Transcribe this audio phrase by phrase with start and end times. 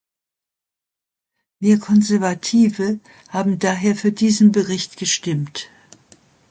[1.59, 5.69] Wir Konservative haben daher für diesen Bericht gestimmt.